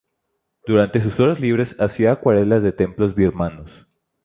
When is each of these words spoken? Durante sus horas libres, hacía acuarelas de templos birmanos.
Durante 0.65 0.99
sus 0.99 1.19
horas 1.19 1.39
libres, 1.39 1.75
hacía 1.79 2.13
acuarelas 2.13 2.63
de 2.63 2.71
templos 2.71 3.13
birmanos. 3.13 3.85